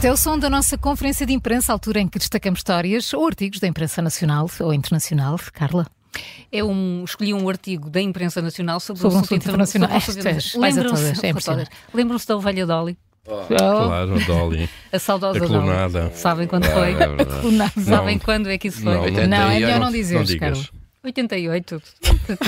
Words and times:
Este 0.00 0.06
é 0.06 0.12
o 0.12 0.16
som 0.16 0.38
da 0.38 0.48
nossa 0.48 0.78
conferência 0.78 1.26
de 1.26 1.34
imprensa, 1.34 1.74
altura 1.74 2.00
em 2.00 2.08
que 2.08 2.18
destacamos 2.18 2.60
histórias 2.60 3.12
ou 3.12 3.26
artigos 3.26 3.60
da 3.60 3.66
imprensa 3.66 4.00
nacional 4.00 4.50
ou 4.58 4.72
internacional. 4.72 5.38
Carla. 5.52 5.86
É 6.50 6.64
um, 6.64 7.04
escolhi 7.04 7.34
um 7.34 7.46
artigo 7.46 7.90
da 7.90 8.00
imprensa 8.00 8.40
nacional 8.40 8.80
sobre, 8.80 9.02
sobre 9.02 9.18
um 9.18 9.20
assunto 9.20 9.34
internacional. 9.34 9.90
Lembram-se 10.56 11.68
lembram 11.92 12.18
da 12.26 12.36
ovelha 12.38 12.66
Dolly? 12.66 12.96
Oh. 13.26 13.44
Claro, 13.46 14.14
a 14.14 14.18
Dolly. 14.24 14.70
A 14.90 14.98
saudosa 14.98 15.44
a 15.44 15.46
clonada. 15.46 16.00
Dolly. 16.04 16.16
Sabem 16.16 16.46
quando 16.46 16.64
foi? 16.64 16.94
É 16.94 17.68
Sabem 17.84 18.18
quando 18.18 18.48
é 18.48 18.56
que 18.56 18.68
isso 18.68 18.80
foi? 18.80 18.94
Não, 18.94 19.02
não, 19.02 19.28
não 19.28 19.50
é 19.50 19.60
melhor 19.60 19.80
não 19.80 19.92
dizeres, 19.92 20.34
Carla. 20.36 20.79
88. 21.02 21.82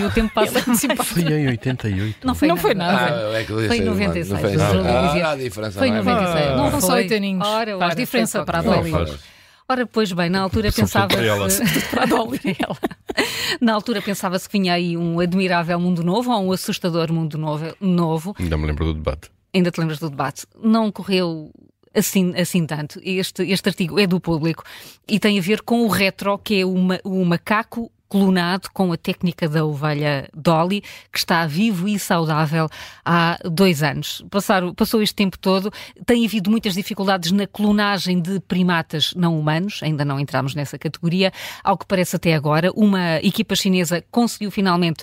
O 0.05 0.11
tempo 0.15 0.35
passa 0.35 0.63
muito 0.67 1.05
Foi 1.05 1.23
em 1.23 1.49
88. 1.49 2.27
Não 2.27 2.35
foi, 2.35 2.49
não 2.49 2.55
nada. 2.55 2.69
foi 2.69 2.75
nada. 2.75 3.31
Ah, 3.31 3.41
é 3.41 3.45
que 3.45 3.53
foi 3.53 3.79
em 3.79 3.85
96. 3.85 4.29
Não 4.29 4.39
foi 4.39 4.61
ah, 4.61 5.27
ah, 5.27 5.31
a 5.33 5.37
diferença 5.37 5.79
foi 5.79 5.89
em 5.89 5.93
não 5.93 5.99
é 5.99 6.03
96. 6.03 6.47
Ah, 6.47 6.57
não, 6.57 6.65
não 6.65 6.71
foi. 6.71 6.81
são 6.81 6.95
oito 6.97 7.15
aninhos. 7.15 7.47
Ora, 7.47 7.79
faz 7.79 7.97
diferença 7.97 8.45
para 8.45 8.59
a 8.59 8.63
Dolly. 8.63 8.93
Ora, 9.69 9.87
pois 9.87 10.13
bem, 10.13 10.29
na 10.29 10.41
altura 10.41 10.71
São 10.71 10.85
pensava 10.85 11.09
tudo 11.09 11.19
para 11.19 11.27
ela. 11.27 11.49
para 11.91 12.03
a 12.03 12.07
Dolly. 12.07 12.41
Na 13.61 13.75
altura 13.75 14.03
pensava-se 14.03 14.49
que 14.49 14.59
vinha 14.59 14.75
aí 14.75 14.97
um 14.97 15.21
admirável 15.21 15.79
mundo 15.79 16.03
novo 16.03 16.31
ou 16.31 16.49
um 16.49 16.53
assustador 16.53 17.13
mundo 17.13 17.39
novo. 17.39 17.75
novo. 17.81 18.35
Ainda 18.39 18.57
me 18.59 18.67
lembro 18.67 18.85
do 18.87 18.95
debate. 18.95 19.31
Ainda 19.55 19.71
te 19.71 19.79
lembras 19.79 19.99
do 19.99 20.11
debate? 20.11 20.47
Não 20.63 20.91
correu 20.91 21.51
assim, 21.95 22.35
assim 22.37 22.67
tanto. 22.67 23.01
Este, 23.03 23.43
este 23.45 23.69
artigo 23.69 23.99
é 23.99 24.07
do 24.07 24.21
público 24.21 24.65
e 25.07 25.19
tem 25.19 25.39
a 25.39 25.43
ver 25.43 25.63
com 25.63 25.85
o 25.85 25.89
retro, 25.89 26.39
que 26.39 26.61
é 26.61 26.67
uma, 26.67 26.99
o 27.05 27.25
macaco 27.25 27.91
clonado 28.13 28.69
com 28.75 28.93
a 28.93 28.97
técnica 28.99 29.49
da 29.49 29.65
ovelha 29.65 30.29
Dolly, 30.37 30.83
que 31.11 31.17
está 31.17 31.47
vivo 31.47 31.89
e 31.89 31.99
saudável 31.99 32.69
há 33.03 33.39
dois 33.51 33.83
anos. 33.83 34.23
Passar, 34.31 34.63
passou 34.75 35.01
este 35.01 35.15
tempo 35.15 35.39
todo, 35.39 35.73
tem 36.05 36.27
havido 36.27 36.51
muitas 36.51 36.75
dificuldades 36.75 37.33
na 37.33 37.47
clonagem 37.47 38.21
de 38.21 38.39
primatas 38.41 39.15
não 39.17 39.41
humanos, 39.41 39.81
ainda 39.83 40.05
não 40.05 40.21
entramos 40.21 40.55
nessa 40.55 40.79
categoria. 40.79 41.33
Ao 41.65 41.79
que 41.79 41.87
parece 41.87 42.17
até 42.17 42.35
agora, 42.35 42.71
uma 42.77 43.17
equipa 43.23 43.57
chinesa 43.57 44.05
conseguiu 44.11 44.51
finalmente 44.51 45.03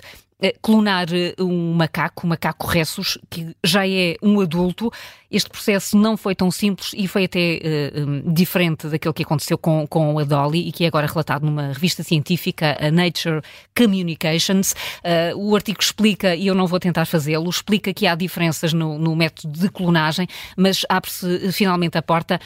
clonar 0.62 1.06
um 1.38 1.74
macaco, 1.74 2.26
um 2.26 2.30
macaco 2.30 2.66
ressus, 2.66 3.18
que 3.28 3.54
já 3.62 3.86
é 3.86 4.16
um 4.22 4.40
adulto. 4.40 4.90
Este 5.30 5.48
processo 5.48 5.96
não 5.96 6.16
foi 6.16 6.34
tão 6.34 6.50
simples 6.50 6.92
e 6.94 7.06
foi 7.06 7.24
até 7.24 7.60
uh, 7.62 8.32
diferente 8.32 8.88
daquele 8.88 9.14
que 9.14 9.22
aconteceu 9.22 9.56
com, 9.56 9.86
com 9.86 10.18
a 10.18 10.24
Dolly 10.24 10.68
e 10.68 10.72
que 10.72 10.84
é 10.84 10.88
agora 10.88 11.06
relatado 11.06 11.44
numa 11.44 11.68
revista 11.68 12.02
científica, 12.02 12.76
a 12.80 12.90
Nature 12.90 13.40
Communications. 13.76 14.72
Uh, 15.04 15.36
o 15.36 15.54
artigo 15.54 15.80
explica, 15.80 16.34
e 16.34 16.46
eu 16.46 16.54
não 16.54 16.66
vou 16.66 16.80
tentar 16.80 17.04
fazê-lo, 17.04 17.48
explica 17.48 17.92
que 17.94 18.06
há 18.06 18.14
diferenças 18.14 18.72
no, 18.72 18.98
no 18.98 19.14
método 19.14 19.58
de 19.58 19.68
clonagem, 19.68 20.26
mas 20.56 20.84
abre-se 20.88 21.52
finalmente 21.52 21.96
a 21.96 22.02
porta 22.02 22.40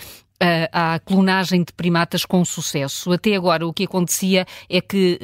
à 0.73 0.99
clonagem 0.99 1.63
de 1.63 1.73
primatas 1.73 2.25
com 2.25 2.45
sucesso. 2.45 3.13
Até 3.13 3.35
agora, 3.35 3.67
o 3.67 3.73
que 3.73 3.85
acontecia 3.85 4.47
é 4.69 4.81
que, 4.81 5.19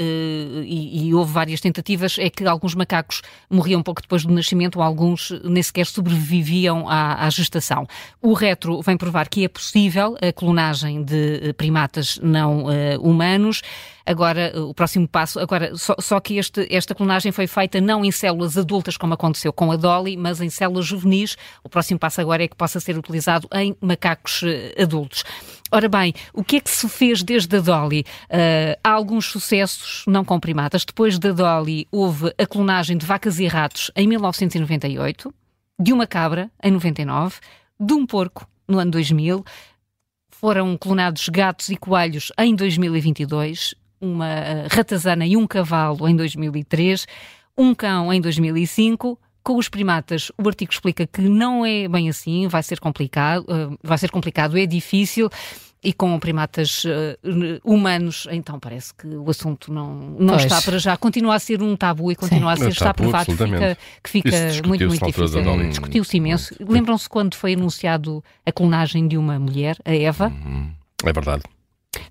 e, 0.66 1.08
e, 1.08 1.14
houve 1.14 1.32
várias 1.32 1.60
tentativas, 1.60 2.16
é 2.18 2.30
que 2.30 2.46
alguns 2.46 2.74
macacos 2.74 3.22
morriam 3.50 3.82
pouco 3.82 4.02
depois 4.02 4.24
do 4.24 4.32
nascimento, 4.32 4.76
ou 4.76 4.82
alguns 4.82 5.30
nem 5.44 5.62
sequer 5.62 5.86
sobreviviam 5.86 6.88
à, 6.88 7.26
à 7.26 7.30
gestação. 7.30 7.86
O 8.22 8.32
retro 8.32 8.80
vem 8.82 8.96
provar 8.96 9.28
que 9.28 9.44
é 9.44 9.48
possível 9.48 10.16
a 10.20 10.32
clonagem 10.32 11.02
de 11.02 11.52
primatas 11.56 12.18
não 12.22 12.64
uh, 12.64 12.70
humanos. 13.00 13.62
Agora, 14.06 14.52
o 14.56 14.74
próximo 14.74 15.06
passo, 15.06 15.38
agora, 15.38 15.76
só, 15.76 15.94
só 16.00 16.18
que 16.18 16.36
este, 16.36 16.66
esta 16.70 16.94
clonagem 16.94 17.30
foi 17.30 17.46
feita 17.46 17.80
não 17.80 18.04
em 18.04 18.10
células 18.10 18.56
adultas, 18.56 18.96
como 18.96 19.14
aconteceu 19.14 19.52
com 19.52 19.70
a 19.70 19.76
Dolly, 19.76 20.16
mas 20.16 20.40
em 20.40 20.50
células 20.50 20.86
juvenis. 20.86 21.36
O 21.62 21.68
próximo 21.68 22.00
passo 22.00 22.20
agora 22.20 22.42
é 22.42 22.48
que 22.48 22.56
possa 22.56 22.80
ser 22.80 22.98
utilizado 22.98 23.46
em 23.54 23.76
macacos 23.80 24.42
adultos. 24.80 25.09
Ora 25.72 25.88
bem, 25.88 26.12
o 26.32 26.42
que 26.42 26.56
é 26.56 26.60
que 26.60 26.70
se 26.70 26.88
fez 26.88 27.22
desde 27.22 27.56
a 27.56 27.60
Dolly? 27.60 28.04
Uh, 28.24 28.78
há 28.82 28.90
alguns 28.90 29.26
sucessos, 29.26 30.04
não 30.06 30.24
com 30.24 30.40
primatas. 30.40 30.84
Depois 30.84 31.18
da 31.18 31.30
Dolly, 31.30 31.86
houve 31.92 32.34
a 32.36 32.46
clonagem 32.46 32.96
de 32.96 33.06
vacas 33.06 33.38
e 33.38 33.46
ratos 33.46 33.90
em 33.94 34.08
1998, 34.08 35.32
de 35.78 35.92
uma 35.92 36.06
cabra 36.06 36.50
em 36.62 36.72
99, 36.72 37.36
de 37.78 37.92
um 37.92 38.04
porco 38.04 38.48
no 38.66 38.78
ano 38.78 38.90
2000, 38.90 39.44
foram 40.28 40.76
clonados 40.76 41.28
gatos 41.28 41.68
e 41.68 41.76
coelhos 41.76 42.32
em 42.38 42.54
2022, 42.54 43.74
uma 44.00 44.66
ratazana 44.70 45.26
e 45.26 45.36
um 45.36 45.46
cavalo 45.46 46.08
em 46.08 46.16
2003, 46.16 47.06
um 47.56 47.74
cão 47.74 48.12
em 48.12 48.20
2005. 48.20 49.18
Com 49.42 49.56
os 49.56 49.68
primatas, 49.68 50.30
o 50.36 50.46
artigo 50.46 50.72
explica 50.72 51.06
que 51.06 51.22
não 51.22 51.64
é 51.64 51.88
bem 51.88 52.08
assim, 52.08 52.46
vai 52.46 52.62
ser 52.62 52.78
complicado, 52.78 53.42
uh, 53.44 53.78
vai 53.82 53.96
ser 53.96 54.10
complicado, 54.10 54.58
é 54.58 54.66
difícil. 54.66 55.30
E 55.82 55.94
com 55.94 56.18
primatas 56.18 56.84
uh, 56.84 57.58
humanos, 57.64 58.28
então 58.30 58.60
parece 58.60 58.92
que 58.94 59.06
o 59.06 59.30
assunto 59.30 59.72
não, 59.72 59.94
não 59.94 60.36
está 60.36 60.60
para 60.60 60.78
já. 60.78 60.94
Continua 60.94 61.36
a 61.36 61.38
ser 61.38 61.62
um 61.62 61.74
tabu 61.74 62.12
e 62.12 62.16
continua 62.16 62.54
Sim. 62.54 62.62
a 62.62 62.64
ser, 62.66 62.72
está 62.72 62.84
tabu, 62.92 63.04
provado 63.04 63.24
que 63.24 63.32
fica, 63.32 63.78
que 64.04 64.10
fica 64.10 64.28
muito, 64.68 64.86
muito 64.86 65.06
difícil. 65.06 65.68
Discutiu-se 65.70 66.16
imenso. 66.18 66.54
Lembram-se 66.60 67.08
quando 67.08 67.34
foi 67.34 67.54
anunciado 67.54 68.22
a 68.44 68.52
clonagem 68.52 69.08
de 69.08 69.16
uma 69.16 69.38
mulher, 69.38 69.78
a 69.82 69.94
Eva? 69.94 70.28
Uhum. 70.28 70.70
É 71.02 71.12
verdade. 71.14 71.44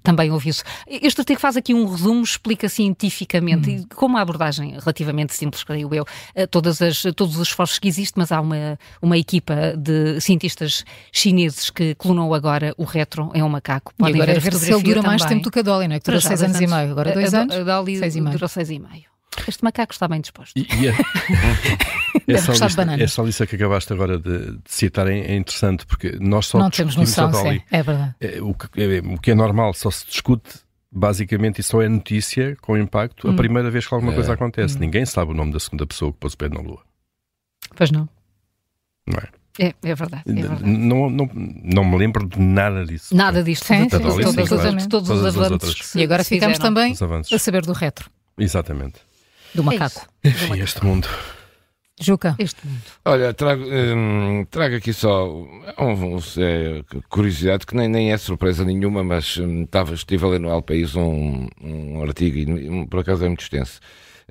Também 0.03 0.31
houve 0.31 0.49
isso. 0.49 0.63
Este 0.87 1.21
artigo 1.21 1.39
faz 1.39 1.55
aqui 1.55 1.73
um 1.73 1.85
resumo, 1.85 2.23
explica 2.23 2.67
cientificamente, 2.67 3.69
hum. 3.69 3.85
e 3.89 3.95
com 3.95 4.05
uma 4.05 4.21
abordagem 4.21 4.71
relativamente 4.79 5.33
simples, 5.33 5.63
creio 5.63 5.93
eu, 5.93 6.05
todas 6.49 6.81
as, 6.81 7.01
todos 7.15 7.37
os 7.37 7.47
esforços 7.47 7.79
que 7.79 7.87
existem, 7.87 8.19
mas 8.19 8.31
há 8.31 8.41
uma, 8.41 8.77
uma 9.01 9.17
equipa 9.17 9.75
de 9.77 10.19
cientistas 10.19 10.83
chineses 11.11 11.69
que 11.69 11.95
clonou 11.95 12.33
agora 12.33 12.73
o 12.77 12.83
retro 12.83 13.31
em 13.33 13.41
um 13.41 13.49
macaco. 13.49 13.93
Podem 13.97 14.15
e 14.15 14.21
agora 14.21 14.39
ver, 14.39 14.51
ver 14.51 14.57
se 14.57 14.73
ele 14.73 14.83
dura 14.83 15.01
mais 15.01 15.23
tempo 15.23 15.43
do 15.43 15.51
que 15.51 15.59
a 15.59 15.61
Dolly, 15.61 15.87
não 15.87 15.95
é? 15.95 15.99
Que 15.99 16.05
durou 16.05 16.21
seis 16.21 16.41
anos, 16.43 16.57
anos, 16.57 16.69
e 16.69 16.75
meio, 16.75 16.91
agora 16.91 17.13
dois 17.13 17.33
a, 17.33 17.41
anos, 17.41 17.55
a 17.55 17.63
Dolly 17.63 17.97
seis 17.97 18.15
e 18.15 18.21
meio. 18.21 18.33
durou 18.33 18.49
seis 18.49 18.69
e 18.69 18.79
meio. 18.79 19.08
Este 19.47 19.63
macaco 19.63 19.93
está 19.93 20.07
bem 20.07 20.21
disposto. 20.21 20.57
E, 20.57 20.67
e 20.81 20.89
a... 20.89 20.93
essa, 22.27 22.51
lista, 22.51 22.81
essa 22.99 23.21
lista 23.21 23.47
que 23.47 23.55
acabaste 23.55 23.93
agora 23.93 24.17
de, 24.17 24.53
de 24.53 24.61
citar 24.65 25.07
é, 25.07 25.19
é, 25.19 25.35
interessante 25.35 25.85
porque 25.85 26.17
nós 26.19 26.47
só 26.47 26.59
não 26.59 26.69
temos 26.69 26.95
noção, 26.95 27.27
a 27.27 27.31
Dolly. 27.31 27.59
Sim, 27.59 27.63
é 27.71 27.83
verdade. 27.83 28.15
É, 28.19 28.41
o, 28.41 28.53
que, 28.53 28.81
é, 28.81 28.99
o 28.99 29.17
que 29.19 29.31
é 29.31 29.35
normal, 29.35 29.73
só 29.73 29.91
se 29.91 30.05
discute 30.05 30.49
basicamente 30.91 31.59
e 31.59 31.63
só 31.63 31.81
é 31.81 31.87
notícia 31.87 32.57
com 32.61 32.77
impacto 32.77 33.27
hum. 33.27 33.31
a 33.31 33.35
primeira 33.35 33.69
vez 33.69 33.87
que 33.87 33.93
alguma 33.93 34.13
coisa 34.13 34.33
acontece. 34.33 34.77
Hum. 34.77 34.81
Ninguém 34.81 35.05
sabe 35.05 35.31
o 35.31 35.35
nome 35.35 35.53
da 35.53 35.59
segunda 35.59 35.85
pessoa 35.85 36.11
que 36.11 36.17
pôs 36.17 36.33
o 36.33 36.37
pé 36.37 36.49
na 36.49 36.59
Lua. 36.59 36.81
Pois 37.75 37.91
não. 37.91 38.09
Não 39.07 39.17
é? 39.19 39.39
É, 39.59 39.73
é 39.83 39.95
verdade. 39.95 40.23
É 40.25 40.33
verdade. 40.33 40.63
Não, 40.63 41.09
não, 41.09 41.29
não 41.33 41.83
me 41.83 41.97
lembro 41.97 42.27
de 42.27 42.39
nada 42.39 42.85
disso. 42.85 43.15
Nada 43.15 43.43
disto. 43.43 43.65
Sim, 43.65 43.83
sim, 43.83 43.89
todos, 43.89 44.15
sim, 44.15 44.21
todos, 44.21 44.49
todos, 44.49 44.87
todos 44.87 45.09
os 45.09 45.37
avanços. 45.37 45.95
E 45.95 46.03
agora 46.03 46.23
ficamos 46.23 46.57
também 46.57 46.93
a 47.31 47.39
saber 47.39 47.65
do 47.65 47.73
retro. 47.73 48.09
Exatamente. 48.37 49.08
Do 49.53 49.63
macaco. 49.63 50.07
É 50.23 50.29
Enfim, 50.29 50.59
este 50.59 50.83
mundo. 50.83 51.07
Juca. 51.99 52.35
Este 52.39 52.65
mundo. 52.65 52.81
Olha, 53.03 53.33
trago, 53.33 53.65
hum, 53.65 54.45
trago 54.49 54.75
aqui 54.75 54.93
só 54.93 55.29
um, 55.29 55.63
um, 55.77 56.17
é, 56.37 56.81
curiosidade 57.09 57.65
que 57.65 57.75
nem, 57.75 57.89
nem 57.89 58.13
é 58.13 58.17
surpresa 58.17 58.63
nenhuma, 58.63 59.03
mas 59.03 59.37
hum, 59.37 59.65
tava, 59.65 59.93
estive 59.93 60.23
a 60.23 60.29
ler 60.29 60.39
no 60.39 60.49
El 60.49 60.61
País 60.61 60.95
um, 60.95 61.47
um 61.61 62.01
artigo, 62.01 62.57
e 62.57 62.87
por 62.87 63.01
acaso 63.01 63.25
é 63.25 63.27
muito 63.27 63.41
extenso, 63.41 63.81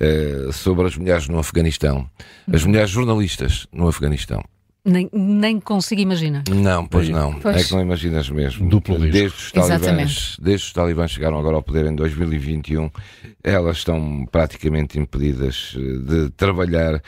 uh, 0.00 0.50
sobre 0.52 0.86
as 0.86 0.96
mulheres 0.96 1.28
no 1.28 1.38
Afeganistão. 1.38 2.08
As 2.50 2.64
mulheres 2.64 2.88
jornalistas 2.88 3.66
no 3.70 3.86
Afeganistão. 3.86 4.42
Nem, 4.88 5.08
nem 5.12 5.60
consigo 5.60 6.00
imaginar. 6.00 6.44
Não, 6.48 6.86
pois 6.86 7.08
não. 7.08 7.34
Pois. 7.40 7.56
É 7.56 7.64
que 7.64 7.72
não 7.72 7.82
imaginas 7.82 8.30
mesmo. 8.30 8.68
Duplo 8.68 8.96
risco. 8.96 9.12
desde 9.12 9.36
os, 9.36 9.52
talibãs, 9.52 10.36
desde 10.40 10.66
os 10.66 10.72
talibãs 10.72 11.10
chegaram 11.10 11.38
agora 11.38 11.56
ao 11.56 11.62
poder 11.62 11.86
em 11.86 11.94
2021, 11.94 12.90
elas 13.44 13.78
estão 13.78 14.26
praticamente 14.30 14.98
impedidas 14.98 15.74
de 15.76 16.30
trabalhar. 16.30 17.02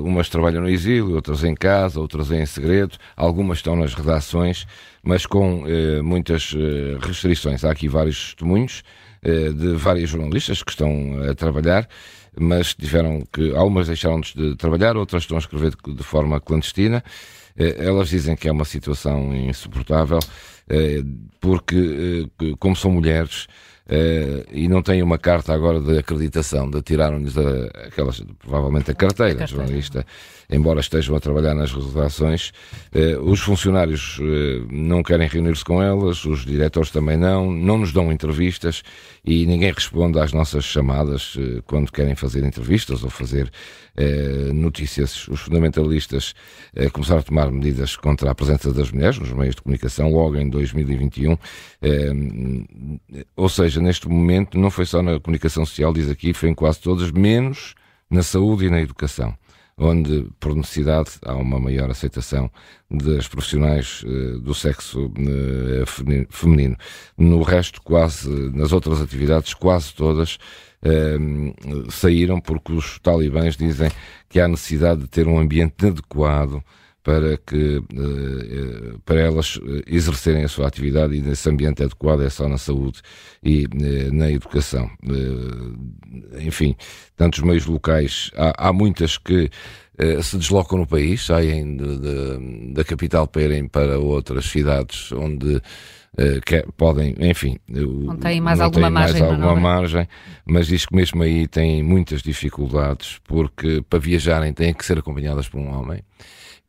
Umas 0.00 0.28
trabalham 0.28 0.62
no 0.62 0.68
exílio, 0.68 1.16
outras 1.16 1.42
em 1.42 1.52
casa, 1.52 1.98
outras 1.98 2.30
em 2.30 2.46
segredo, 2.46 2.96
algumas 3.16 3.58
estão 3.58 3.74
nas 3.74 3.92
redações, 3.92 4.68
mas 5.02 5.26
com 5.26 5.64
eh, 5.66 6.00
muitas 6.00 6.54
eh, 6.56 6.96
restrições. 7.04 7.64
Há 7.64 7.72
aqui 7.72 7.88
vários 7.88 8.26
testemunhos 8.26 8.84
eh, 9.20 9.50
de 9.50 9.74
várias 9.74 10.10
jornalistas 10.10 10.62
que 10.62 10.70
estão 10.70 11.18
a 11.28 11.34
trabalhar 11.34 11.88
mas 12.38 12.74
tiveram 12.74 13.22
que, 13.32 13.54
algumas 13.54 13.86
deixaram 13.86 14.20
de 14.20 14.56
trabalhar, 14.56 14.96
outras 14.96 15.22
estão 15.22 15.36
a 15.36 15.40
escrever 15.40 15.70
de, 15.70 15.94
de 15.94 16.02
forma 16.02 16.40
clandestina. 16.40 17.02
Elas 17.56 18.08
dizem 18.08 18.34
que 18.34 18.48
é 18.48 18.52
uma 18.52 18.64
situação 18.64 19.32
insuportável, 19.34 20.18
porque, 21.40 22.28
como 22.58 22.74
são 22.74 22.90
mulheres, 22.90 23.46
Uh, 23.86 24.48
e 24.50 24.66
não 24.66 24.80
têm 24.80 25.02
uma 25.02 25.18
carta 25.18 25.52
agora 25.52 25.78
de 25.78 25.98
acreditação, 25.98 26.70
de 26.70 26.80
tiraram-lhes 26.80 27.34
aquelas, 27.86 28.18
provavelmente 28.38 28.90
a 28.90 28.94
carteira, 28.94 29.32
a 29.32 29.38
carteira. 29.40 29.46
jornalista, 29.46 30.06
embora 30.48 30.80
estejam 30.80 31.14
a 31.14 31.20
trabalhar 31.20 31.54
nas 31.54 31.70
redações. 31.70 32.50
Uh, 32.94 33.20
os 33.30 33.40
funcionários 33.40 34.18
uh, 34.20 34.66
não 34.70 35.02
querem 35.02 35.28
reunir-se 35.28 35.62
com 35.62 35.82
elas, 35.82 36.24
os 36.24 36.46
diretores 36.46 36.90
também 36.90 37.18
não, 37.18 37.50
não 37.50 37.76
nos 37.76 37.92
dão 37.92 38.10
entrevistas 38.10 38.82
e 39.22 39.44
ninguém 39.44 39.70
responde 39.70 40.18
às 40.18 40.32
nossas 40.32 40.64
chamadas 40.64 41.36
quando 41.66 41.92
querem 41.92 42.14
fazer 42.14 42.44
entrevistas 42.44 43.02
ou 43.02 43.08
fazer 43.08 43.50
notícias. 44.52 45.26
Os 45.28 45.40
fundamentalistas 45.40 46.34
começaram 46.92 47.20
a 47.20 47.22
tomar 47.22 47.50
medidas 47.50 47.96
contra 47.96 48.30
a 48.30 48.34
presença 48.34 48.70
das 48.70 48.92
mulheres 48.92 49.18
nos 49.18 49.32
meios 49.32 49.54
de 49.54 49.62
comunicação 49.62 50.12
logo 50.12 50.36
em 50.36 50.50
2021, 50.50 51.38
ou 53.34 53.48
seja, 53.48 53.73
seja, 53.74 53.80
neste 53.80 54.08
momento, 54.08 54.58
não 54.58 54.70
foi 54.70 54.86
só 54.86 55.02
na 55.02 55.18
comunicação 55.18 55.66
social, 55.66 55.92
diz 55.92 56.08
aqui, 56.08 56.32
foi 56.32 56.48
em 56.48 56.54
quase 56.54 56.80
todas, 56.80 57.10
menos 57.10 57.74
na 58.08 58.22
saúde 58.22 58.66
e 58.66 58.70
na 58.70 58.80
educação, 58.80 59.36
onde, 59.76 60.28
por 60.38 60.54
necessidade, 60.54 61.10
há 61.24 61.34
uma 61.34 61.58
maior 61.58 61.90
aceitação 61.90 62.50
das 62.88 63.26
profissionais 63.26 64.04
uh, 64.04 64.38
do 64.38 64.54
sexo 64.54 65.06
uh, 65.06 66.26
feminino. 66.30 66.76
No 67.18 67.42
resto, 67.42 67.82
quase, 67.82 68.30
nas 68.52 68.72
outras 68.72 69.00
atividades, 69.00 69.54
quase 69.54 69.92
todas 69.94 70.38
uh, 70.84 71.90
saíram 71.90 72.40
porque 72.40 72.72
os 72.72 72.98
talibãs 73.00 73.56
dizem 73.56 73.90
que 74.28 74.38
há 74.38 74.46
necessidade 74.46 75.02
de 75.02 75.08
ter 75.08 75.26
um 75.26 75.38
ambiente 75.38 75.86
adequado 75.86 76.62
para 77.04 77.36
que 77.36 77.76
eh, 77.76 78.96
para 79.04 79.20
elas 79.20 79.60
eh, 79.62 79.82
exercerem 79.86 80.42
a 80.42 80.48
sua 80.48 80.66
atividade 80.66 81.14
e 81.14 81.20
nesse 81.20 81.48
ambiente 81.50 81.82
adequado 81.82 82.22
é 82.22 82.30
só 82.30 82.48
na 82.48 82.56
saúde 82.56 83.02
e 83.42 83.64
eh, 83.64 84.10
na 84.10 84.30
educação. 84.32 84.90
Enfim, 86.40 86.74
tantos 87.14 87.40
meios 87.40 87.66
locais, 87.66 88.30
há, 88.34 88.68
há 88.68 88.72
muitas 88.72 89.18
que 89.18 89.50
se 90.22 90.36
deslocam 90.36 90.78
no 90.78 90.86
país, 90.88 91.24
saem 91.24 91.76
da 92.72 92.82
capital 92.82 93.28
para 93.28 93.42
irem 93.42 93.68
para 93.68 93.96
outras 93.96 94.46
cidades 94.46 95.12
onde 95.12 95.62
que 96.46 96.64
podem, 96.76 97.14
enfim, 97.18 97.58
não 97.68 98.16
tem 98.16 98.40
mais 98.40 98.58
não 98.58 98.66
alguma, 98.66 98.88
mais 98.88 99.12
margem, 99.12 99.28
alguma 99.28 99.58
é? 99.58 99.60
margem, 99.60 100.08
mas 100.46 100.68
diz 100.68 100.86
que 100.86 100.94
mesmo 100.94 101.22
aí 101.22 101.48
têm 101.48 101.82
muitas 101.82 102.22
dificuldades 102.22 103.18
porque 103.24 103.82
para 103.90 103.98
viajarem 103.98 104.52
têm 104.52 104.72
que 104.72 104.84
ser 104.84 104.98
acompanhadas 104.98 105.48
por 105.48 105.58
um 105.58 105.76
homem 105.76 106.02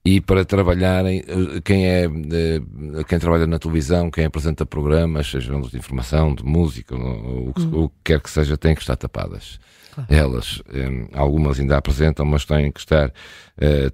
e 0.06 0.21
para 0.21 0.45
trabalharem, 0.45 1.24
eh, 1.27 1.62
quem 1.63 1.88
é 1.88 2.03
eh, 2.06 3.03
quem 3.09 3.18
trabalha 3.18 3.47
na 3.47 3.57
televisão, 3.57 4.12
quem 4.12 4.24
apresenta 4.24 4.63
programas, 4.63 5.31
sejam 5.31 5.59
de 5.62 5.75
informação, 5.75 6.36
de 6.36 6.45
música, 6.45 6.95
ou, 6.95 7.51
hum. 7.57 7.86
o 7.86 7.89
que 7.89 7.95
quer 8.03 8.21
que 8.21 8.30
seja, 8.30 8.56
têm 8.56 8.75
que 8.75 8.81
estar 8.81 8.95
tapadas. 8.95 9.59
Claro. 9.95 10.13
Elas, 10.13 10.62
eh, 10.71 11.07
algumas 11.12 11.59
ainda 11.59 11.75
apresentam, 11.75 12.24
mas 12.24 12.45
têm 12.45 12.71
que 12.71 12.80
estar 12.80 13.12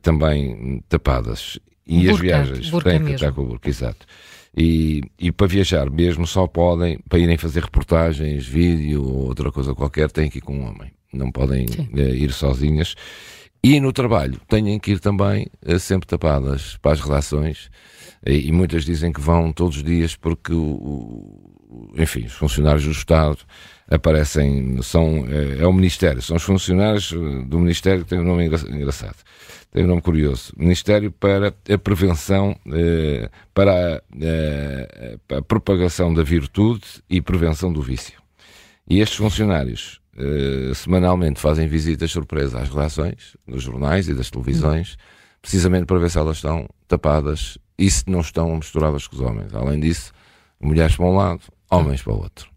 também 0.01 0.83
tapadas. 0.89 1.57
E 1.88 2.00
burca, 2.00 2.12
as 2.12 2.19
viagens 2.19 2.71
têm 2.83 3.06
que 3.06 3.12
estar 3.13 3.31
com 3.31 3.44
o 3.44 3.45
burca, 3.45 3.69
exato. 3.69 4.06
E, 4.56 5.01
e 5.18 5.31
para 5.31 5.48
viajar 5.48 5.89
mesmo 5.89 6.27
só 6.27 6.45
podem, 6.45 7.00
para 7.07 7.19
irem 7.19 7.38
fazer 7.38 7.63
reportagens, 7.63 8.45
vídeo 8.45 9.03
ou 9.03 9.27
outra 9.27 9.51
coisa 9.51 9.74
qualquer, 9.74 10.12
têm 10.12 10.30
que 10.30 10.39
ir 10.39 10.42
com 10.42 10.57
um 10.57 10.68
homem. 10.68 10.92
Não 11.13 11.31
podem 11.31 11.65
ir 11.94 12.31
sozinhas. 12.33 12.95
E 13.63 13.80
no 13.80 13.94
trabalho 13.94 14.39
têm 14.50 14.80
que 14.80 14.92
ir 14.92 15.00
também 15.00 15.48
eh, 15.63 15.77
sempre 15.77 16.07
tapadas 16.07 16.77
para 16.81 16.94
as 16.94 17.00
redações 17.00 17.69
e, 18.25 18.51
muitas 18.51 18.86
dizem 18.86 19.12
que 19.12 19.21
vão 19.21 19.51
todos 19.51 19.77
os 19.77 19.83
dias 19.83 20.15
porque, 20.15 20.53
o, 20.53 21.51
enfim, 21.97 22.25
os 22.25 22.33
funcionários 22.33 22.85
do 22.85 22.91
Estado 22.91 23.38
aparecem, 23.89 24.81
são, 24.81 25.25
é, 25.27 25.62
é, 25.62 25.68
o 25.68 25.73
Ministério, 25.73 26.21
são 26.21 26.38
os 26.38 26.44
funcionários 26.44 27.12
eh, 27.12 27.45
do 27.45 27.59
Ministério 27.59 28.03
que 28.03 28.09
têm 28.09 28.19
um 28.19 28.23
nome 28.23 28.45
engraçado, 28.45 29.18
tem 29.71 29.83
um 29.83 29.88
nome 29.88 30.01
curioso, 30.01 30.53
Ministério 30.57 31.12
para 31.12 31.53
a 31.69 31.77
Prevenção, 31.77 32.56
eh, 32.71 33.29
para 33.53 34.01
a, 35.29 35.38
a 35.38 35.41
propagação 35.41 36.13
da 36.13 36.23
virtude 36.23 36.85
e 37.09 37.21
prevenção 37.21 37.71
do 37.71 37.81
vício. 37.81 38.21
E 38.89 39.00
estes 39.00 39.17
funcionários 39.17 40.01
eh, 40.17 40.74
semanalmente 40.74 41.39
fazem 41.39 41.67
visitas 41.67 42.12
surpresa 42.12 42.59
às 42.59 42.69
redações, 42.69 43.38
dos 43.47 43.63
jornais 43.63 44.07
e 44.09 44.13
das 44.13 44.29
televisões, 44.29 44.97
precisamente 45.41 45.85
para 45.85 46.00
ver 46.00 46.09
se 46.09 46.17
elas 46.17 46.38
estão 46.38 46.67
tapadas 46.88 47.57
e 47.77 47.89
se 47.89 48.03
não 48.07 48.19
estão 48.19 48.56
misturadas 48.56 49.07
com 49.07 49.15
os 49.15 49.21
homens. 49.21 49.53
Além 49.53 49.79
disso, 49.79 50.12
mulheres 50.59 50.95
para 50.95 51.06
um 51.06 51.15
lado, 51.15 51.41
homens 51.71 52.01
para 52.01 52.13
o 52.13 52.18
outro. 52.18 52.50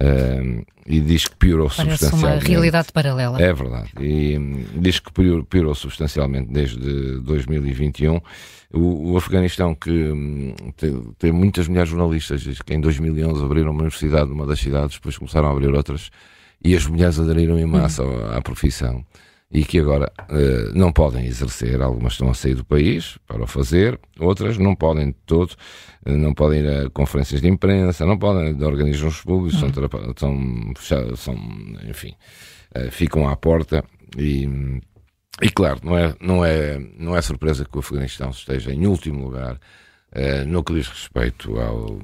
Uh, 0.00 0.64
e 0.86 1.00
diz 1.00 1.28
que 1.28 1.36
piorou 1.36 1.68
Parece 1.68 1.98
substancialmente. 1.98 2.44
uma 2.44 2.48
realidade 2.48 2.92
paralela. 2.92 3.40
É 3.40 3.52
verdade. 3.52 3.90
E 4.00 4.36
um, 4.36 4.64
diz 4.80 4.98
que 4.98 5.12
piorou, 5.12 5.74
substancialmente 5.74 6.50
desde 6.50 7.20
2021. 7.20 8.20
O, 8.72 9.12
o 9.12 9.16
Afeganistão, 9.16 9.74
que 9.74 9.90
um, 9.90 10.54
tem, 10.76 11.14
tem, 11.18 11.30
muitas 11.30 11.68
mulheres 11.68 11.90
jornalistas, 11.90 12.40
diz 12.40 12.60
que 12.62 12.74
em 12.74 12.80
2011 12.80 13.44
abriram 13.44 13.70
uma 13.70 13.82
universidade 13.82 14.30
numa 14.30 14.46
das 14.46 14.58
cidades, 14.58 14.96
depois 14.96 15.18
começaram 15.18 15.48
a 15.48 15.52
abrir 15.52 15.72
outras 15.72 16.10
e 16.64 16.74
as 16.74 16.86
mulheres 16.86 17.20
aderiram 17.20 17.58
em 17.58 17.66
massa 17.66 18.02
uhum. 18.02 18.36
à 18.36 18.40
profissão 18.40 19.04
e 19.52 19.64
que 19.64 19.78
agora 19.78 20.10
uh, 20.30 20.72
não 20.74 20.90
podem 20.90 21.26
exercer. 21.26 21.82
Algumas 21.82 22.14
estão 22.14 22.30
a 22.30 22.34
sair 22.34 22.54
do 22.54 22.64
país 22.64 23.18
para 23.26 23.42
o 23.42 23.46
fazer, 23.46 24.00
outras 24.18 24.56
não 24.56 24.74
podem 24.74 25.08
de 25.08 25.16
todo, 25.26 25.52
uh, 26.06 26.10
não 26.10 26.32
podem 26.32 26.60
ir 26.60 26.86
a 26.86 26.90
conferências 26.90 27.42
de 27.42 27.48
imprensa, 27.48 28.06
não 28.06 28.18
podem 28.18 28.54
de 28.54 28.64
organismos 28.64 29.20
públicos, 29.20 29.60
são, 30.16 30.74
são, 30.76 31.16
são, 31.16 31.34
enfim, 31.86 32.14
uh, 32.74 32.90
ficam 32.90 33.28
à 33.28 33.36
porta 33.36 33.84
e. 34.16 34.80
E 35.40 35.48
claro, 35.48 35.80
não 35.82 35.98
é, 35.98 36.14
não, 36.20 36.44
é, 36.44 36.78
não 36.98 37.16
é 37.16 37.22
surpresa 37.22 37.64
que 37.64 37.76
o 37.76 37.80
Afeganistão 37.80 38.30
esteja 38.30 38.70
em 38.70 38.86
último 38.86 39.24
lugar 39.24 39.58
no 40.46 40.62
que 40.62 40.74
diz 40.74 40.86
respeito 40.86 41.58
ao, 41.58 41.98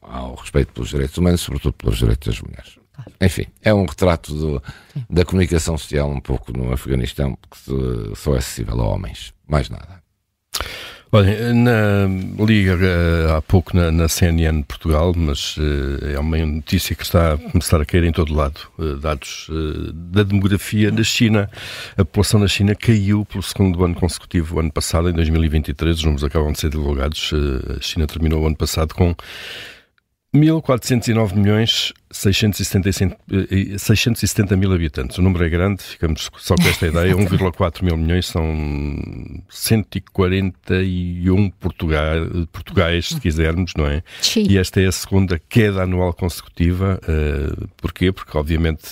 ao 0.00 0.34
respeito 0.36 0.72
pelos 0.72 0.88
direitos 0.88 1.18
humanos, 1.18 1.40
sobretudo 1.40 1.74
pelos 1.74 1.98
direitos 1.98 2.28
das 2.28 2.40
mulheres. 2.40 2.79
Enfim, 3.20 3.46
é 3.62 3.72
um 3.72 3.84
retrato 3.84 4.34
do, 4.34 4.62
da 5.08 5.24
comunicação 5.24 5.76
social 5.76 6.10
um 6.10 6.20
pouco 6.20 6.56
no 6.56 6.72
Afeganistão, 6.72 7.36
que 7.50 8.14
só 8.16 8.34
é 8.34 8.38
acessível 8.38 8.80
a 8.80 8.88
homens, 8.88 9.32
mais 9.48 9.68
nada. 9.68 10.00
Olha, 11.12 11.52
na, 11.52 12.06
li 12.46 12.70
uh, 12.70 13.34
há 13.36 13.42
pouco 13.42 13.76
na, 13.76 13.90
na, 13.90 14.06
CNN 14.06 14.62
Portugal, 14.62 15.12
mas 15.16 15.56
uh, 15.56 16.06
é 16.14 16.16
uma 16.20 16.38
notícia 16.38 16.94
que 16.94 17.02
está 17.02 17.32
a 17.32 17.36
começar 17.36 17.80
a 17.80 17.84
cair 17.84 18.04
em 18.04 18.12
todo 18.12 18.32
lado. 18.32 18.60
Uh, 18.78 18.96
dados 18.96 19.50
da 19.92 20.22
demografia 20.22 20.92
na 20.92 21.02
China. 21.02 21.50
A 21.96 22.04
população 22.04 22.38
na 22.38 22.46
China 22.46 22.76
caiu 22.76 23.24
pelo 23.24 23.42
segundo 23.42 23.84
ano 23.84 23.96
consecutivo, 23.96 24.54
o 24.54 24.60
ano 24.60 24.70
passado, 24.70 25.10
em 25.10 25.12
2023. 25.12 25.96
Os 25.96 26.04
números 26.04 26.22
acabam 26.22 26.52
de 26.52 26.60
ser 26.60 26.70
divulgados. 26.70 27.32
a 27.76 27.80
China 27.80 28.06
terminou 28.06 28.44
o 28.44 28.46
ano 28.46 28.56
passado 28.56 28.94
com 28.94 29.12
1.409 30.34 31.34
milhões 31.34 31.92
670, 32.08 33.18
670 33.78 34.56
mil 34.56 34.72
habitantes. 34.72 35.18
O 35.18 35.22
número 35.22 35.44
é 35.44 35.48
grande, 35.48 35.82
ficamos 35.82 36.30
só 36.38 36.54
com 36.54 36.68
esta 36.68 36.86
ideia. 36.86 37.14
1,4 37.18 37.82
mil 37.82 37.96
milhões 37.96 38.26
são 38.26 39.42
141 39.48 41.50
Portugal, 41.50 42.14
Portugais, 42.52 43.08
se 43.08 43.20
quisermos, 43.20 43.72
não 43.76 43.86
é? 43.86 44.04
Sim. 44.20 44.46
E 44.48 44.56
esta 44.56 44.80
é 44.80 44.86
a 44.86 44.92
segunda 44.92 45.40
queda 45.48 45.82
anual 45.82 46.12
consecutiva. 46.12 47.00
Uh, 47.02 47.66
porquê? 47.76 48.12
Porque, 48.12 48.38
obviamente, 48.38 48.82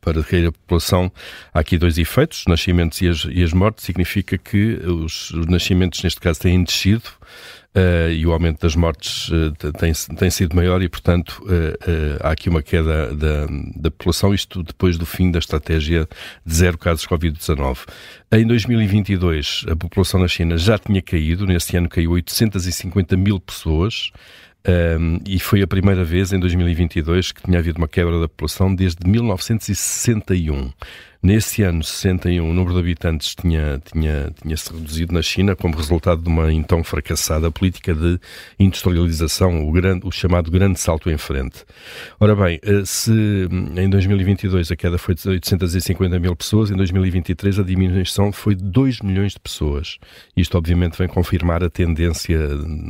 para 0.00 0.20
cair 0.24 0.48
a 0.48 0.52
população, 0.52 1.12
há 1.54 1.60
aqui 1.60 1.78
dois 1.78 1.96
efeitos: 1.96 2.40
os 2.40 2.46
nascimentos 2.46 3.00
e 3.00 3.08
as, 3.08 3.24
e 3.30 3.44
as 3.44 3.52
mortes. 3.52 3.84
Significa 3.84 4.36
que 4.36 4.80
os, 4.84 5.30
os 5.30 5.46
nascimentos, 5.46 6.02
neste 6.02 6.20
caso, 6.20 6.40
têm 6.40 6.64
descido 6.64 7.04
uh, 7.76 8.10
e 8.10 8.26
o 8.26 8.32
aumento 8.32 8.60
das 8.60 8.74
mortes 8.74 9.28
uh, 9.28 9.52
tem, 9.78 9.92
tem 10.16 10.30
sido 10.30 10.54
maior 10.54 10.82
e, 10.82 10.88
portanto, 10.88 11.42
uh, 11.44 12.18
há 12.20 12.30
aqui 12.30 12.48
uma 12.48 12.62
queda 12.62 13.14
da, 13.14 13.46
da 13.76 13.90
população, 13.90 14.34
isto 14.34 14.62
depois 14.62 14.96
do 14.96 15.06
fim 15.06 15.30
da 15.30 15.38
estratégia 15.38 16.08
de 16.44 16.54
zero 16.54 16.78
casos 16.78 17.06
Covid-19. 17.06 17.78
Em 18.32 18.46
2022, 18.46 19.64
a 19.70 19.76
população 19.76 20.20
na 20.20 20.28
China 20.28 20.56
já 20.56 20.78
tinha 20.78 21.02
caído, 21.02 21.46
nesse 21.46 21.76
ano 21.76 21.88
caiu 21.88 22.12
850 22.12 23.16
mil 23.16 23.40
pessoas, 23.40 24.10
um, 24.68 25.18
e 25.26 25.38
foi 25.38 25.62
a 25.62 25.66
primeira 25.66 26.04
vez 26.04 26.32
em 26.32 26.38
2022 26.38 27.32
que 27.32 27.42
tinha 27.42 27.58
havido 27.58 27.78
uma 27.78 27.88
quebra 27.88 28.20
da 28.20 28.28
população 28.28 28.74
desde 28.74 29.08
1961. 29.08 30.70
Nesse 31.22 31.62
ano, 31.62 31.84
61, 31.84 32.48
o 32.48 32.54
número 32.54 32.72
de 32.72 32.80
habitantes 32.80 33.34
tinha, 33.34 33.78
tinha, 33.92 34.32
tinha 34.40 34.56
se 34.56 34.72
reduzido 34.72 35.12
na 35.12 35.20
China 35.20 35.54
como 35.54 35.76
resultado 35.76 36.22
de 36.22 36.28
uma 36.28 36.50
então 36.50 36.82
fracassada 36.82 37.50
política 37.50 37.94
de 37.94 38.18
industrialização, 38.58 39.68
o, 39.68 39.70
grande, 39.70 40.06
o 40.06 40.10
chamado 40.10 40.50
grande 40.50 40.80
salto 40.80 41.10
em 41.10 41.18
frente. 41.18 41.62
Ora 42.18 42.34
bem, 42.34 42.58
eh, 42.62 42.84
se 42.86 43.12
em 43.76 43.90
2022 43.90 44.72
a 44.72 44.76
queda 44.76 44.96
foi 44.96 45.14
de 45.14 45.28
850 45.28 46.18
mil 46.18 46.34
pessoas, 46.34 46.70
em 46.70 46.74
2023 46.74 47.58
a 47.58 47.62
diminuição 47.64 48.32
foi 48.32 48.54
de 48.54 48.64
2 48.64 49.00
milhões 49.00 49.32
de 49.32 49.40
pessoas. 49.40 49.98
Isto, 50.34 50.56
obviamente, 50.56 50.96
vem 50.96 51.06
confirmar 51.06 51.62
a 51.62 51.68
tendência 51.68 52.38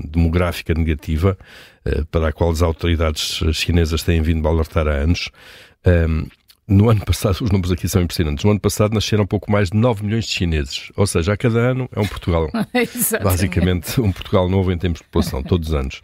demográfica 0.09 0.73
negativa 0.73 1.37
eh, 1.85 2.05
para 2.09 2.29
a 2.29 2.33
qual 2.33 2.51
as 2.51 2.63
autoridades 2.63 3.41
chinesas 3.55 4.05
têm 4.05 4.23
vindo 4.23 4.47
a 4.47 4.53
alertar 4.53 4.87
há 4.87 4.93
anos. 4.93 5.31
No 6.71 6.89
ano 6.89 7.05
passado, 7.05 7.33
os 7.43 7.50
números 7.50 7.73
aqui 7.73 7.89
são 7.89 8.00
impressionantes. 8.00 8.45
No 8.45 8.53
ano 8.53 8.61
passado 8.61 8.95
nasceram 8.95 9.27
pouco 9.27 9.50
mais 9.50 9.71
de 9.71 9.77
9 9.77 10.05
milhões 10.05 10.25
de 10.25 10.31
chineses. 10.31 10.93
Ou 10.97 11.05
seja, 11.05 11.33
a 11.33 11.37
cada 11.37 11.59
ano 11.59 11.89
é 11.95 12.00
um 12.00 12.07
Portugal. 12.07 12.49
basicamente, 13.23 14.00
um 14.00 14.12
Portugal 14.12 14.49
novo 14.49 14.71
em 14.71 14.79
termos 14.79 15.00
de 15.00 15.05
população, 15.05 15.43
todos 15.43 15.71
os 15.71 15.75
anos. 15.75 16.00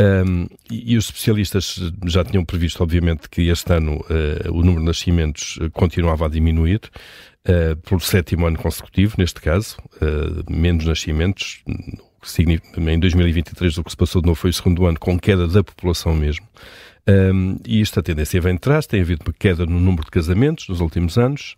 Um, 0.00 0.46
e, 0.70 0.94
e, 0.94 0.96
os 0.96 1.04
especialistas 1.04 1.92
já 2.06 2.24
tinham 2.24 2.44
previsto, 2.44 2.82
obviamente, 2.82 3.28
que 3.28 3.48
este 3.48 3.70
ano 3.74 3.96
uh, 3.96 4.50
o 4.50 4.62
número 4.62 4.80
de 4.80 4.86
nascimentos 4.86 5.58
continuava 5.74 6.24
a 6.24 6.28
diminuir. 6.28 6.80
Uh, 7.46 7.76
pelo 7.88 8.00
sétimo 8.00 8.44
ano 8.46 8.58
consecutivo, 8.58 9.14
neste 9.18 9.40
caso, 9.40 9.76
uh, 10.02 10.50
menos 10.50 10.84
nascimentos, 10.84 11.62
em 12.76 12.98
2023 12.98 13.78
o 13.78 13.84
que 13.84 13.90
se 13.90 13.96
passou 13.96 14.20
de 14.20 14.26
novo 14.26 14.40
foi 14.40 14.50
o 14.50 14.52
segundo 14.52 14.84
ano 14.84 14.98
com 14.98 15.16
queda 15.16 15.46
da 15.46 15.62
população 15.62 16.12
mesmo. 16.12 16.44
Um, 17.08 17.58
e 17.64 17.80
esta 17.80 18.02
tendência 18.02 18.40
vem 18.40 18.54
de 18.54 18.60
trás, 18.60 18.86
tem 18.86 19.00
havido 19.00 19.22
uma 19.24 19.32
queda 19.32 19.64
no 19.64 19.78
número 19.78 20.04
de 20.04 20.10
casamentos 20.10 20.68
nos 20.68 20.80
últimos 20.80 21.16
anos. 21.16 21.54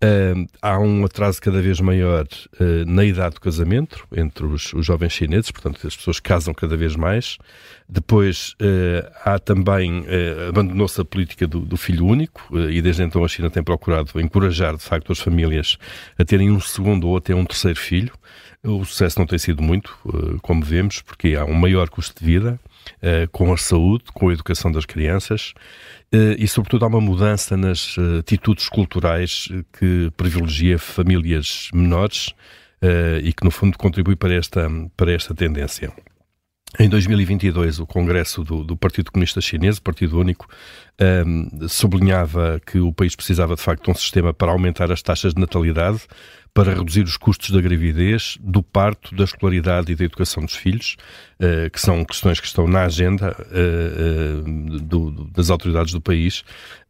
Um, 0.00 0.46
há 0.62 0.78
um 0.78 1.04
atraso 1.04 1.40
cada 1.42 1.60
vez 1.60 1.80
maior 1.80 2.24
uh, 2.24 2.84
na 2.86 3.04
idade 3.04 3.34
do 3.34 3.40
casamento 3.40 4.06
entre 4.16 4.46
os, 4.46 4.72
os, 4.72 4.86
jovens 4.86 5.12
chineses, 5.12 5.50
portanto, 5.50 5.84
as 5.84 5.96
pessoas 5.96 6.20
casam 6.20 6.54
cada 6.54 6.76
vez 6.76 6.94
mais. 6.94 7.36
Depois 7.88 8.54
uh, 8.62 9.10
há 9.24 9.40
também, 9.40 10.00
uh, 10.00 10.48
abandonou-se 10.50 11.00
a 11.00 11.04
política 11.04 11.48
do, 11.48 11.60
do 11.60 11.76
filho 11.76 12.06
único, 12.06 12.48
e 12.70 12.80
desde 12.80 13.02
então 13.02 13.24
a 13.24 13.28
China 13.28 13.50
tem 13.50 13.62
procurado 13.62 14.20
encorajar, 14.20 14.76
de 14.76 14.82
facto, 14.82 15.10
as 15.10 15.18
famílias 15.18 15.76
a 16.16 16.24
terem 16.24 16.48
um 16.50 16.60
segundo 16.60 17.08
ou 17.08 17.16
até 17.16 17.34
um 17.34 17.44
terceiro 17.44 17.78
filho. 17.78 18.12
O 18.62 18.84
sucesso 18.84 19.18
não 19.18 19.26
tem 19.26 19.38
sido 19.38 19.62
muito, 19.62 19.96
como 20.42 20.62
vemos, 20.62 21.00
porque 21.00 21.36
há 21.36 21.44
um 21.44 21.54
maior 21.54 21.88
custo 21.88 22.18
de 22.20 22.26
vida, 22.26 22.58
uh, 23.02 23.28
com 23.30 23.52
a 23.52 23.56
saúde, 23.56 24.04
com 24.12 24.28
a 24.28 24.32
educação 24.32 24.70
das 24.70 24.84
crianças 24.84 25.52
uh, 26.14 26.34
e, 26.38 26.46
sobretudo, 26.46 26.84
há 26.84 26.88
uma 26.88 27.00
mudança 27.00 27.56
nas 27.56 27.96
uh, 27.96 28.18
atitudes 28.18 28.68
culturais 28.68 29.48
que 29.78 30.10
privilegia 30.16 30.78
famílias 30.78 31.68
menores 31.72 32.34
e 33.24 33.32
que, 33.32 33.44
no 33.44 33.50
fundo, 33.50 33.76
contribui 33.76 34.14
para 34.14 34.32
esta, 34.34 34.70
para 34.96 35.12
esta 35.12 35.34
tendência. 35.34 35.92
Em 36.78 36.88
2022, 36.88 37.78
o 37.78 37.86
Congresso 37.86 38.44
do, 38.44 38.62
do, 38.62 38.76
Partido 38.76 39.10
Comunista 39.10 39.40
Chinês, 39.40 39.78
Partido 39.78 40.20
Único, 40.20 40.46
um, 41.26 41.66
sublinhava 41.66 42.60
que 42.64 42.78
o 42.78 42.92
país 42.92 43.16
precisava 43.16 43.56
de 43.56 43.62
facto 43.62 43.84
de 43.84 43.90
um 43.90 43.94
sistema 43.94 44.34
para 44.34 44.52
aumentar 44.52 44.92
as 44.92 45.00
taxas 45.00 45.32
de 45.32 45.40
natalidade, 45.40 46.02
para 46.58 46.74
reduzir 46.74 47.04
os 47.04 47.16
custos 47.16 47.50
da 47.50 47.60
gravidez, 47.60 48.36
do 48.40 48.64
parto, 48.64 49.14
da 49.14 49.22
escolaridade 49.22 49.92
e 49.92 49.94
da 49.94 50.04
educação 50.04 50.44
dos 50.44 50.56
filhos, 50.56 50.96
uh, 51.38 51.70
que 51.70 51.80
são 51.80 52.04
questões 52.04 52.40
que 52.40 52.48
estão 52.48 52.66
na 52.66 52.82
agenda 52.82 53.30
uh, 53.38 54.40
uh, 54.40 54.80
do, 54.80 55.10
das 55.26 55.50
autoridades 55.50 55.92
do 55.92 56.00
país. 56.00 56.42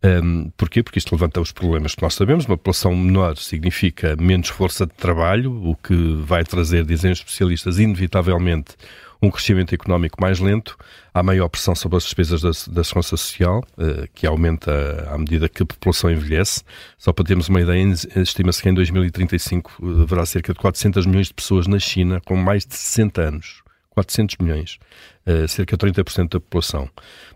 Um, 0.03 0.49
porquê? 0.57 0.83
Porque 0.83 0.99
isto 0.99 1.13
levanta 1.13 1.39
os 1.39 1.53
problemas 1.53 1.95
que 1.95 2.01
nós 2.01 2.15
sabemos. 2.15 2.47
Uma 2.47 2.57
população 2.57 2.97
menor 2.97 3.37
significa 3.37 4.17
menos 4.19 4.49
força 4.49 4.87
de 4.87 4.95
trabalho, 4.95 5.53
o 5.63 5.77
que 5.77 6.15
vai 6.23 6.45
trazer, 6.45 6.87
dizem 6.87 7.13
os 7.13 7.19
especialistas, 7.19 7.79
inevitavelmente 7.79 8.75
um 9.21 9.31
crescimento 9.31 9.75
económico 9.75 10.19
mais 10.19 10.39
lento, 10.39 10.79
há 11.19 11.23
maior 11.23 11.49
pressão 11.49 11.75
sobre 11.75 11.97
as 11.97 12.05
despesas 12.05 12.41
da, 12.41 12.51
da 12.73 12.85
segurança 12.85 13.17
social, 13.17 13.65
uh, 13.77 14.09
que 14.15 14.27
aumenta 14.27 15.09
à 15.11 15.19
medida 15.19 15.49
que 15.49 15.63
a 15.63 15.67
população 15.67 16.11
envelhece. 16.11 16.63
Só 16.97 17.13
para 17.13 17.25
termos 17.25 17.49
uma 17.49 17.61
ideia, 17.61 17.85
estima-se 18.17 18.63
que 18.63 18.69
em 18.69 18.75
2035 18.75 19.73
eh, 19.83 20.03
haverá 20.03 20.25
cerca 20.27 20.53
de 20.53 20.59
400 20.59 21.07
milhões 21.07 21.29
de 21.29 21.35
pessoas 21.35 21.67
na 21.67 21.79
China 21.79 22.21
com 22.25 22.37
mais 22.37 22.65
de 22.65 22.75
60 22.77 23.21
anos. 23.21 23.68
400 23.99 24.37
milhões, 24.41 24.79
uh, 25.27 25.49
cerca 25.49 25.77
de 25.77 25.87
30% 25.87 26.31
da 26.31 26.41
população. 26.41 26.89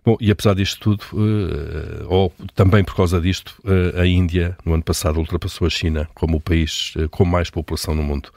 Bom, 0.04 0.16
e 0.20 0.30
apesar 0.30 0.54
disto 0.54 0.78
tudo, 0.78 1.04
uh, 1.12 2.06
ou 2.08 2.32
também 2.54 2.84
por 2.84 2.94
causa 2.94 3.20
disto, 3.20 3.60
uh, 3.64 4.00
a 4.00 4.06
Índia, 4.06 4.56
no 4.64 4.74
ano 4.74 4.82
passado, 4.82 5.18
ultrapassou 5.18 5.66
a 5.66 5.70
China 5.70 6.08
como 6.14 6.36
o 6.36 6.40
país 6.40 6.94
com 7.10 7.24
mais 7.24 7.50
população 7.50 7.94
no 7.94 8.02
mundo. 8.02 8.30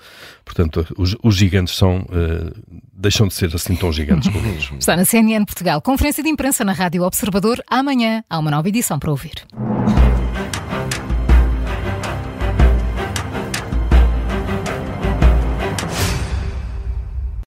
Portanto, 0.44 0.88
os, 0.98 1.16
os 1.22 1.36
gigantes 1.36 1.76
são, 1.76 2.06
deixam 2.94 3.28
de 3.28 3.34
ser 3.34 3.54
assim 3.54 3.76
tão 3.76 3.92
gigantes 3.92 4.30
como 4.30 4.48
eles. 4.48 4.72
Está 4.80 4.96
na 4.96 5.06
CNN 5.06 5.46
Portugal. 5.46 5.82
Conferência 5.82 6.24
de 6.24 6.30
imprensa 6.30 6.64
na 6.64 6.72
Rádio 6.72 7.04
Observador. 7.04 7.64
Amanhã 7.68 8.24
há 8.30 8.40
uma 8.40 8.52
nova 8.52 8.68
edição 8.70 8.98
para 9.00 9.12
ouvir. 9.12 9.46